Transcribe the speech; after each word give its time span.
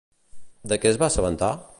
De 0.73 0.79
què 0.85 0.93
es 0.93 0.97
va 1.03 1.09
assabentar? 1.13 1.55